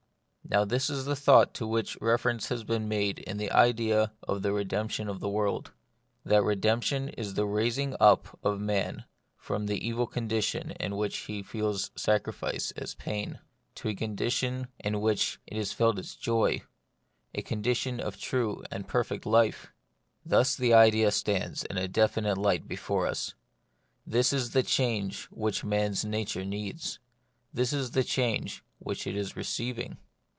[0.43, 4.41] Now this is the thought to which reference has been made in the idea of
[4.41, 5.71] the redemption of the world.
[6.25, 9.05] That redemption is the raising up of man
[9.37, 14.91] from the evil condition in which he feels sacrifice as pain, into a condition in
[14.91, 14.99] The Mystery of Pain.
[14.99, 16.61] 59 which it is felt as joy,
[17.33, 19.71] a condition of true and perfect life.
[20.25, 23.35] Thus the idea stands in a definite light be fore us.
[24.05, 26.99] This is the change which man's nature needs:
[27.53, 29.97] this is the change which it is receiving.